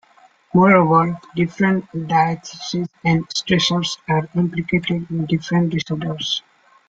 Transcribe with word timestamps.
Moreover, 0.55 1.19
different 1.35 1.85
diatheses 1.91 2.87
and 3.05 3.27
stressors 3.29 3.99
are 4.09 4.27
implicated 4.33 5.07
in 5.11 5.27
different 5.27 5.69
disorders. 5.73 6.41